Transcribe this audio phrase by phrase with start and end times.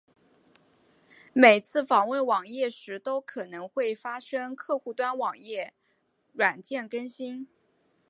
[1.31, 5.75] 每次访问网页时都可能会发生客户端网页
[6.33, 7.47] 软件更新。